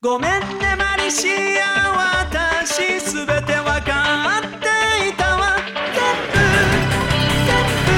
[0.00, 1.26] ごめんねマリシ
[1.60, 5.56] ア私すべてわかっていたわ。
[5.92, 5.98] 全
[6.30, 6.86] 部全
[7.82, 7.90] 部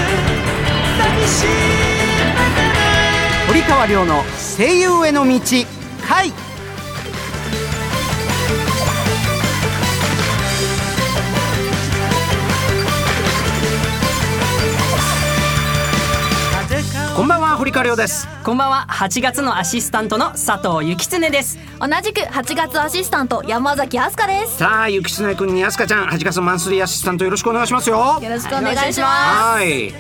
[0.97, 1.51] 抱きしめ
[2.57, 2.81] てね。
[3.49, 4.25] 堀川亮の
[4.57, 5.79] 声優への道。
[17.81, 18.29] ばんは堀川亮です。
[18.45, 18.87] こんばんは。
[18.91, 21.59] 8月のアシスタントの佐藤幸常です。
[21.79, 24.59] 同じく8月アシスタント山崎飛鳥です。
[24.59, 28.19] さあゆきつねくんにあすかちゃん8月のマンスリーアシスタントよろしくお願いしますよ。
[28.21, 29.95] よろしくお願いしまはい。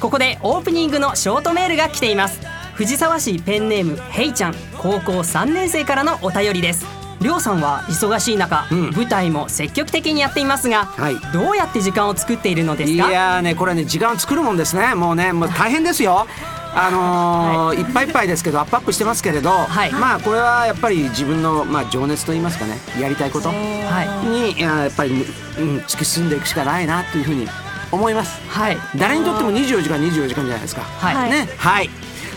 [0.00, 2.40] ここでオープニングのショートメールが来ています。
[2.74, 6.84] 藤沢市ペンネームヘイちゃん高校3年生からのお便りです。
[7.20, 8.90] りょうさんは忙しい中、うん。
[8.92, 11.16] 舞台も積極的にやっていますが、はい。
[11.32, 14.94] どうやって時間を作っているのですいかやーねこれね時間を作るもんですね。
[14.94, 16.26] もうねもう大変ですよ
[16.74, 19.92] あのーい、っぱいいっぱいですけどアップアップしてますけれど、はい。
[19.92, 27.46] まあこれはやっぱり自分の、まあ、情熱と言いますかねやりたいことはにいややっぱり、うん、突き進んでいくしかないなというふうに
[27.92, 28.40] 思います。
[28.46, 28.78] いはい。
[28.96, 30.82] 誰にとっても24時間24時間じゃないですか。
[30.82, 31.30] はい、はい。
[31.30, 31.48] ね。
[31.56, 31.90] はい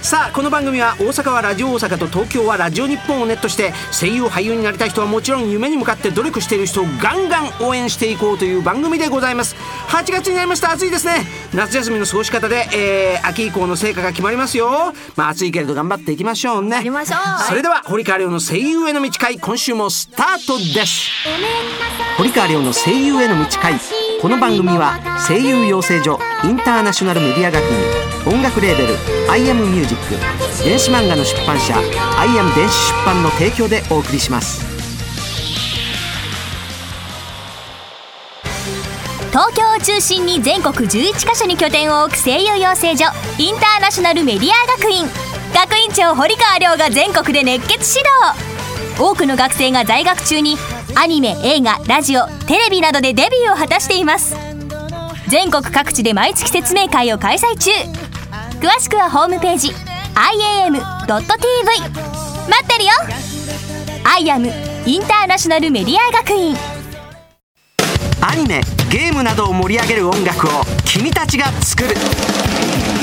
[0.03, 9.55] さあこの番組は大阪はラジオ大阪と東京はラジオ日本をネットして声優俳優になりたい人はもちろん夢に向かって努力している人をガンガン応援していこうという番組でございます。
[9.87, 10.73] 8月になりました。
[10.73, 11.25] 暑いですね。
[11.53, 14.93] 夏休みの過ごし方で、えー秋以降の成果が決まりますよ。
[15.15, 16.75] まあ暑いけれど頑張っていきましょうね。
[16.75, 17.43] やりましょう。
[17.47, 21.09] それでは堀川亮の声優への道会今週もスタートです。
[22.17, 23.79] 堀川亮の声優への道会
[24.23, 28.95] この番組は声優養成所インターナショナルメディア学院音楽レーベル
[29.29, 31.75] 「アイアムミュージック電子漫画の出版社
[32.17, 34.65] 「アイアム電子出版」の提供でお送りします。
[39.31, 45.05] 東京を中心に全国11カ所に拠点を置く声優養成所インターナショナルメディア学院。
[45.53, 48.53] 学院長堀川亮が全国で熱血指導。
[48.97, 50.57] 多くの学生が在学中に
[50.95, 54.35] アニメ映画ラジオテレビなどでデビューを果たしています。
[55.27, 57.71] 全国各地で毎月説明会を開催中。
[58.59, 60.75] 詳しくはホームページ iam.tv
[61.09, 62.91] 待ってるよ。
[64.03, 64.51] IAM
[64.85, 66.55] インターナショナルメディア学院。
[68.21, 68.61] アニメ
[68.91, 70.51] ゲームなどを盛り上げる音楽を
[70.85, 71.95] 君たちが作る「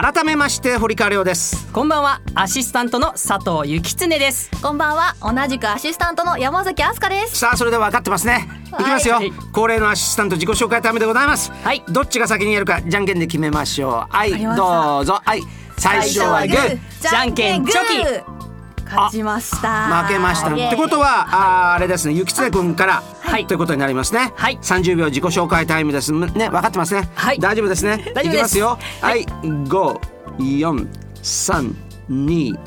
[0.00, 1.66] 改めまして堀川亮です。
[1.72, 2.20] こんばんは。
[2.36, 4.48] アシスタントの佐藤幸常です。
[4.62, 5.16] こんばんは。
[5.20, 7.36] 同じくアシスタントの山崎飛鳥です。
[7.36, 8.48] さあそれでは分かってますね。
[8.66, 8.84] い。
[8.84, 9.32] きますよ、はい。
[9.52, 11.50] 恒例のアシスタント自己紹介タイムでございます。
[11.50, 11.82] はい。
[11.88, 14.14] どっちが先にやるかじゃんけんで決めましょう。
[14.14, 15.20] はいどうぞ。
[15.24, 15.42] はい。
[15.76, 16.78] 最初はグー。
[17.00, 18.47] じゃんけんチョキ
[18.88, 20.04] 勝ちました。
[20.04, 20.52] 負けました。
[20.52, 22.14] ってことはあーあれですね。
[22.14, 23.46] ゆきつねくんから、はい。
[23.46, 24.32] ということになりますね。
[24.36, 24.58] はい。
[24.60, 26.12] 30秒自己紹介タイムです。
[26.12, 27.08] ね分かってますね。
[27.14, 27.38] はい。
[27.38, 28.12] 大丈夫ですね。
[28.14, 28.34] 大丈夫です。
[28.34, 28.78] いきますよ。
[29.00, 29.26] はい。
[29.68, 30.00] 五
[30.38, 30.88] 四
[31.22, 31.76] 三
[32.08, 32.58] 二。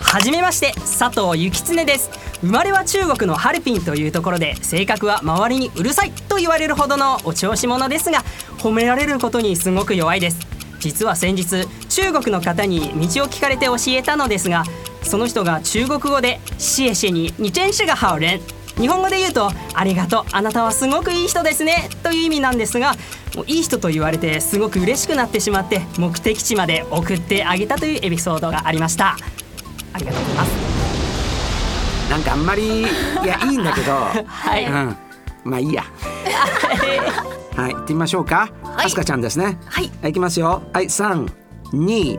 [0.00, 2.32] はじめまして佐藤幸常です。
[2.42, 8.24] 生まれは中国のハルピンというところで性格は周りにうるさいと言われるほどのお調子者ですが
[8.58, 10.51] 褒められることにすごく弱いです
[10.82, 14.64] 実は先日中国の方に道を聞かれて教えたのですが
[15.02, 18.40] その人が中国語で「シエシエに二チェンシがハウレン」
[18.80, 22.96] 日本語で言うと「ありがとうあなたはすごくいい人ですね」という意味なんですが
[23.36, 29.16] もういい人と言われてすごく嬉しくなってしまって目的地まで送ってあげたというエピソードがありました。
[29.92, 30.50] ありがとうございます。
[32.10, 32.84] なんかあんまりい
[33.26, 33.92] やいいんだけど。
[34.26, 34.64] はい。
[34.64, 34.96] うん。
[35.44, 35.84] まあいいや。
[37.56, 37.74] はい。
[37.74, 38.50] 行ってみましょうか
[38.82, 38.86] い。
[38.86, 39.58] あすかちゃんですね。
[39.66, 39.84] はい。
[39.84, 40.62] はい行きますよ。
[40.72, 41.26] はい三
[41.72, 42.18] 二。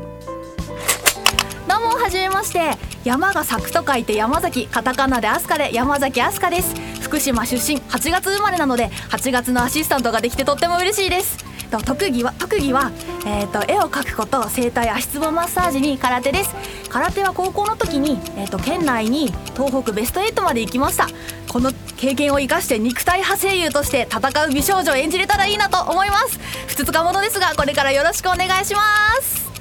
[1.67, 2.77] どうもはじめまして。
[3.03, 6.73] 山が咲くと書いて山崎カタカナでアスカで山崎アスカです。
[7.13, 11.42] 福島出身8月生まれなので8月のアシスタントができてとっても嬉しいです
[11.73, 12.91] と特技は特技は、
[13.25, 16.53] えー、と絵を描くこと整体足つぼマッサージに空手です。
[16.89, 21.07] 空手は高校の時に、えー、と県内に東北ベスト8まで行きました。
[21.47, 26.39] この経験を生かして肉体派声優として戦う美少女を演じれたらいいなと思います。
[26.67, 28.81] ふつつかものですがこれからよろしくお願いしま
[29.21, 29.51] す。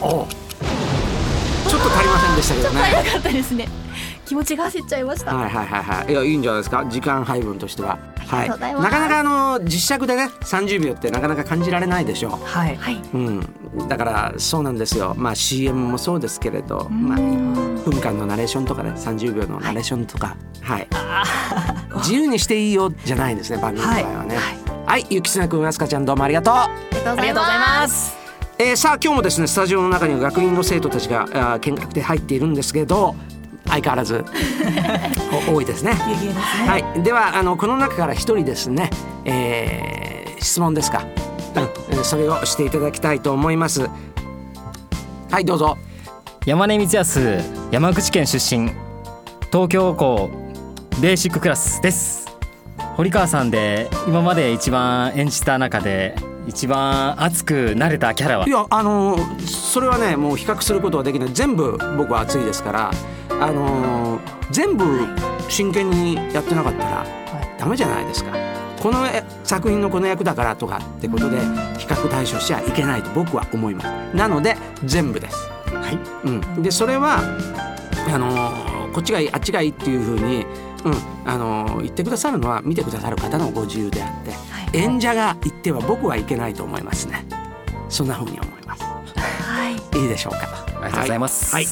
[0.00, 0.26] お
[1.68, 2.80] ちょっと足りませんでしたけどね。
[2.80, 3.68] 早かったですね。
[4.24, 6.12] 気持ちが焦っちゃいました、はいはいはいはい。
[6.12, 6.84] いやいいんじゃないですか。
[6.86, 7.96] 時間配分としては
[8.26, 8.56] はい、な
[8.90, 12.96] かなかあの実尺でね30秒ってなかなか感じられないでしょはい、はい。
[13.14, 13.30] う、う
[13.84, 15.14] ん、だからそうなんですよ。
[15.16, 20.88] まあ CM もそうですけれど、まあ、1分間のナレーションとかね30秒のナレーションとか、はい。
[21.98, 24.36] 自由にしていいよじゃないんですね番組の場合はね。
[24.86, 26.54] はい、ゆきつなくんあすかちゃんどうもありがとう。
[26.54, 27.80] ありがとうございま。
[27.80, 28.10] ます。
[28.10, 28.16] す
[28.58, 33.14] えーさあ今日もですねスタジオの中には学院の生徒たちが見学で入っているんですけど
[33.76, 34.24] 相変わらず。
[35.48, 35.92] お多いですね。
[35.92, 38.90] はい、ではあのこの中から一人ですね、
[39.24, 41.02] えー質問ですか、
[41.54, 41.62] うん。
[41.90, 43.88] えーそれをしていただきたいと思います。
[45.30, 45.76] はいどうぞ。
[46.44, 47.38] 山根光康
[47.70, 48.70] 山口県出身。
[49.50, 50.30] 東京校
[51.00, 52.26] ベーシッククラスです。
[52.96, 56.14] 堀川さんで今まで一番演じた中で
[56.46, 58.46] 一番熱くなれたキャラは？
[58.46, 61.30] いやあのーそれはねもう比較することはできない。
[61.32, 62.90] 全部僕は熱いですから
[63.40, 64.84] あのー全部
[65.48, 67.06] 真剣にやってなかったら
[67.58, 68.32] ダメじゃないですか。
[68.80, 71.38] このえ作品のこの役だからとかってことで
[71.78, 74.16] 比較対象しちゃいけないと僕は思います。
[74.16, 75.36] なので全部です。
[75.66, 75.98] はい。
[76.28, 76.62] うん。
[76.62, 77.18] でそれは
[78.08, 80.46] あのーこっちがいいあっちがいいっていうふうに。
[80.84, 80.94] うん、
[81.24, 84.24] あのー言ってくださるのは見てくださる方のご自由であっ
[84.70, 87.26] て、演者が言っては僕はいけないと思いますね。
[87.88, 88.84] そんなふうに思います。
[88.84, 89.72] はい。
[89.98, 90.42] いいでしょうか。
[90.44, 91.66] ありがとうございます、はい。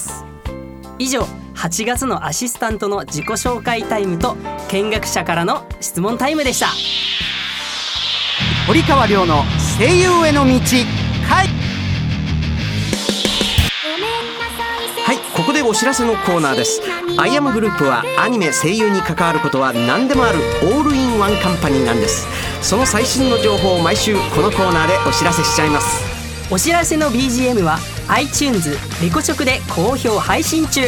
[0.99, 1.25] 以上
[1.55, 4.37] 8月のアシスタントの自己紹介タイムと
[4.69, 6.69] 見学者からの質問タイムでした。
[8.67, 9.45] 堀川亮の
[9.79, 11.49] 声優への道はい
[15.05, 16.81] はいここでお知らせのコーナーです。
[17.19, 22.27] アイアムグループはアニメ声優に関わることは何でもあるオールインワンカンパニーなんです。
[22.63, 26.03] その最新の情報を毎週このコーナーでお知らせしちゃいます。
[26.51, 27.79] お知らせの BGM は
[28.09, 30.83] iTunes レコチョクで好評配信中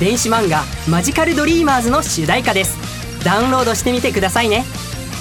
[0.00, 2.78] 電子漫画「マジカルドリーマーズ」の主題歌です。
[3.22, 4.64] ダウンロードしてみてくださいね。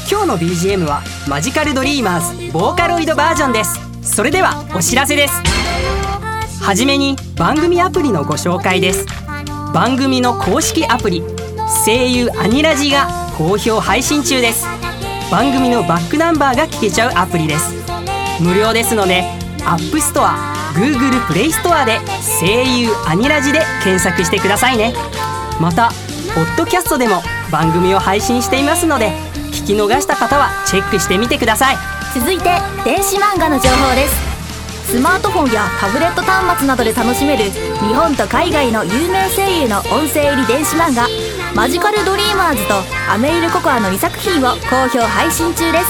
[0.10, 3.78] 今日の BGM はマジカルドリーマーズボーカロイドバージョンです。
[4.02, 5.34] それではお知らせです。
[6.62, 9.06] はじめに番組アプリのご紹介です。
[9.74, 11.24] 番組の公式アプリ
[11.86, 14.66] 声優アニラジが好評配信中です。
[15.30, 17.74] 番組のバックナンバーが聞けちゃうアプリです。
[18.40, 19.26] 無料ですので
[19.60, 22.00] App Store、Google Play Store で
[22.39, 24.94] 声優アニラジで検索してくださいね。
[25.60, 25.89] また
[26.36, 27.21] ポッドキャストでも
[27.51, 29.12] 番組を配信していますので
[29.51, 31.77] 聞き逃した方はチェックしてみてください。
[32.13, 32.45] 続いて
[32.86, 34.30] 電子漫画の情報です。
[34.92, 41.07] スマートフォンやタブレット端末などで楽しめる日本と海外の有名声優の音声入り電子漫画
[41.54, 42.74] 「マジカルドリーマーズ」と
[43.07, 45.86] 「アメイルココア」の2作品を好評配信中です。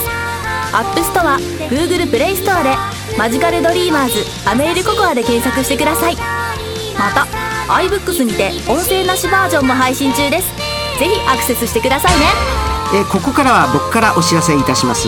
[0.73, 1.37] App Store
[1.69, 2.75] Google Play ストアで
[3.19, 6.15] 「マジカルドリーマーズアメールココア」で検索してください。
[6.97, 7.27] また
[7.73, 10.47] iBooks にて音声なしバージョンも配信中です。
[10.97, 12.68] ぜひアクセスしてくださいね。
[12.91, 15.07] えここからは僕からお知らせいたします、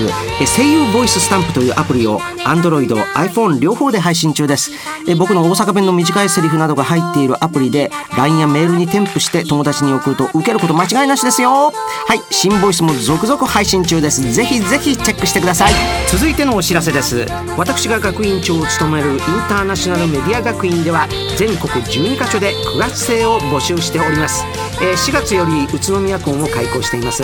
[0.55, 4.71] 声優ボイススタンプというアプリを Android、iPhone 両方で配信中です、
[5.07, 11.71] え僕の大阪弁の短いセリフなどが入っているアプリで LINE やメールに添付して友達に送ると受けること間違いなしですよ。
[11.71, 14.21] はい新ボイスも続々配信中です。
[14.31, 15.73] ぜひぜひチェックしてください。
[16.11, 17.25] 続いてのお知らせです。
[17.57, 19.19] 私が学院長を務めるイン
[19.49, 24.45] ターナショナルメディア学院では全国12カ所で9月生を募集しております、
[24.81, 27.23] えー4月より宇都宮校も開校しています。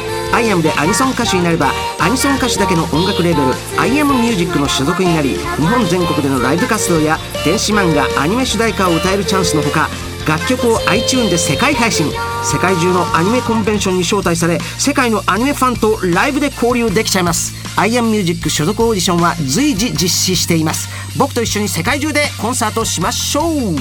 [0.33, 9.89] アイアムでアニソン歌手になればアニソン歌手だけの音楽レーベルアイアムミュージックの所属になり日本全国でのライブ活動や電子漫画アニメ主題歌を歌えるチャンスのほか
[10.27, 12.11] 楽曲を iTune で世界配信
[12.43, 17.53] 世界中のアニメコンベンションに招待され世界のアニメファンとライブで交流できちゃいます。
[17.77, 20.89] アイアムミュージック所属オーディションは随時実施しています。
[21.17, 23.75] 僕と一緒に世界中でコンサートしましょう。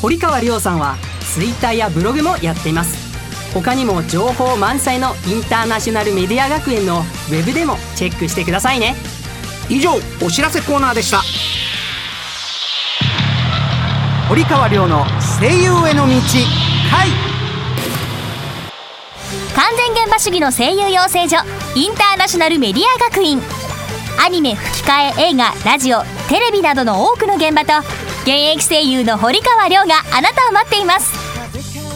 [0.00, 0.96] 堀川亮さんは
[1.34, 3.03] Twitter やブログもやっています。
[3.54, 8.96] 他にも情報満載のインターナショナルメディア学園のウェブでもチェックしてくださいね。
[9.68, 11.22] 以上お知らせコーナーでした。
[14.28, 15.04] 堀川亮の
[15.38, 16.14] 声優への道
[16.90, 17.08] 回。
[19.54, 21.36] 完全現場主義の声優養成所
[21.76, 23.40] インターナショナルメディア学院。
[24.24, 27.78] アニメ吹き替え映画ラジオテレビなどの多くの現場と
[28.22, 31.23] 現役声優の堀川亮があなたを待っています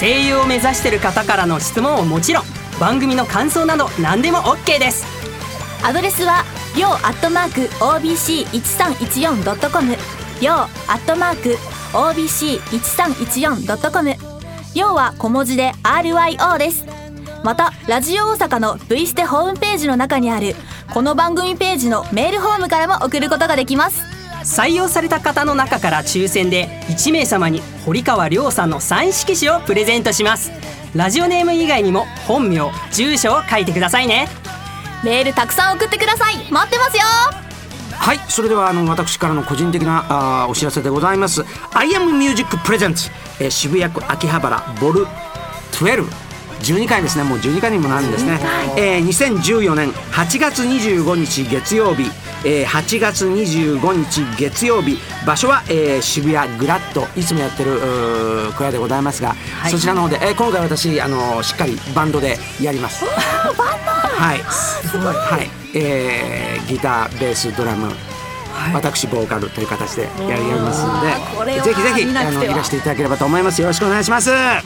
[0.00, 2.44] 声優を目指している方からの質問はもちろん
[2.78, 5.06] 番組の感想など何でも OK です。
[5.82, 6.44] アドレスは
[6.76, 9.96] りょうアットマーク OBC1314.com
[10.42, 10.68] りょうア
[10.98, 11.56] ットマーク
[11.96, 14.14] OBC1314.com
[14.74, 16.84] りょうは小文字で RYO です。
[17.42, 20.54] またラジオ大阪の V ステホームページの中にある
[20.92, 24.02] この番組ページのメールフォームからも送ることができます。
[24.44, 30.50] 採用された方の中から抽選で1名様に堀川亮さんのサイン色紙をプレゼントします。
[30.94, 34.28] ラジオネーム以外にも本名住所を書いてくださいね。
[35.06, 36.50] メールたくさん送ってください。
[36.50, 37.02] 待ってますよ。
[37.92, 43.10] はいそれではあの私からの個人的なあーお知らせでございます「I am Music Present、
[43.40, 45.06] えー渋谷区秋葉原ボル
[45.72, 46.06] 12」
[46.60, 47.22] 12回ですね。
[47.22, 48.40] もう12回にもなるんですね、
[48.76, 52.10] えー2014年8月25日月曜日、
[52.44, 54.98] えー8月25日月曜日。
[55.24, 57.06] 場所は、えー渋谷グラッド。
[57.16, 59.36] いつもやってる小屋でございますが、
[59.66, 59.70] い。
[59.70, 63.04] そちらの方で、えー今回私あのしっかりバンドでやります
[64.16, 64.38] はい。
[64.40, 67.92] はい、えーギターベースドラム、
[68.74, 71.00] 私ボーカルという形でやりますの
[71.36, 73.60] これはでぜひぜひあのらしていただければと思います。
[73.60, 74.30] よろしくお願いします。
[74.30, 74.62] は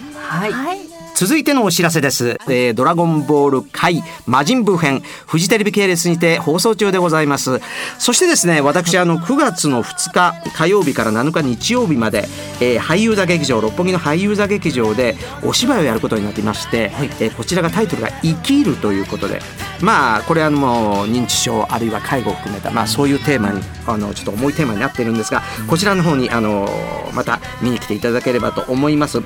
[0.49, 0.90] い
[1.21, 7.61] 続いてのお知らせです、えードラゴンボール回魔人ブー編フジテレビ系列にて放送中でございます。
[7.99, 12.27] そしてですね私あの9月の2日火曜日から7日日曜日まで、
[12.63, 19.43] えー俳優座劇場六本木の俳優座劇場でお芝居をやることになっていまして、えーこちらがタイトルが「生きる」ということで
[19.83, 26.69] まあこれはもう認知症あるいは介護を含めた、まあ、そういうテーマにあのちょっと重いテーマになっているんですがこちらの方にあの
[27.15, 29.19] また見に来ていただければと思います、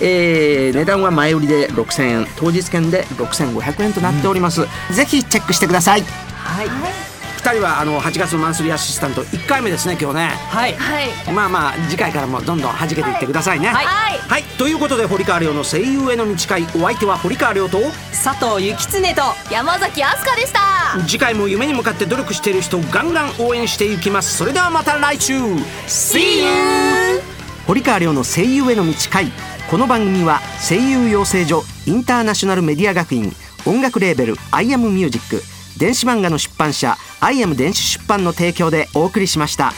[0.00, 6.02] えー値段は前売りで6000円当日券で6500円となっております、ぜひチェックしてください。
[6.02, 6.68] はい。
[7.44, 10.28] 2人はあの8月のマンスリーアシスタント1回目ですね今日ね。
[10.48, 10.72] はい。
[10.74, 11.32] はい。
[11.32, 13.68] まあまあ次回からもどんどん弾けていってくださいね。
[13.68, 13.86] はい。
[14.16, 19.22] はい、ということで堀川亮の声優への道会お相手は堀川亮と佐藤幸常と
[19.52, 20.60] 山崎飛鳥でした。
[21.06, 24.38] 次回も夢に向かって努力している人をガンガン応援していきます。
[24.38, 25.34] それではまた来週。
[25.86, 27.22] See you
[27.66, 29.30] 堀川亮の声優への道会
[29.70, 33.32] この番組は声優養成所インターナショナルメディア学院
[33.66, 35.42] 音楽レーベル「アイアムミュージック
[35.78, 39.72] 電子漫画の出版社「アイアム電子出版」の提供でお送りしました。